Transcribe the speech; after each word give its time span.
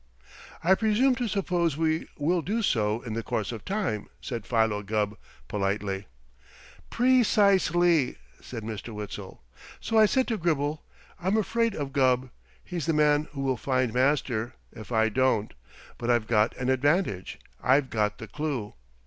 "I 0.63 0.73
presume 0.73 1.13
to 1.17 1.27
suppose 1.27 1.77
we 1.77 2.07
will 2.17 2.41
do 2.41 2.63
so 2.63 3.03
in 3.03 3.13
the 3.13 3.21
course 3.21 3.51
of 3.51 3.63
time," 3.63 4.09
said 4.19 4.47
Philo 4.47 4.81
Gubb 4.81 5.15
politely. 5.47 6.07
"Pre 6.89 7.21
cise 7.21 7.69
ly!" 7.75 8.15
said 8.41 8.63
Mr. 8.63 8.95
Witzel. 8.95 9.43
"So 9.79 9.99
I 9.99 10.07
said 10.07 10.27
to 10.29 10.37
Gribble, 10.39 10.81
'I'm 11.19 11.37
afraid 11.37 11.75
of 11.75 11.93
Gubb! 11.93 12.31
He's 12.63 12.87
the 12.87 12.93
man 12.93 13.27
who 13.33 13.41
will 13.41 13.57
find 13.57 13.93
Master, 13.93 14.55
if 14.71 14.91
I 14.91 15.07
don't. 15.09 15.53
But 15.99 16.09
I've 16.09 16.25
got 16.25 16.57
an 16.57 16.69
advantage. 16.71 17.37
I've 17.61 17.91
got 17.91 18.17
the 18.17 18.27
clue.'" 18.27 18.73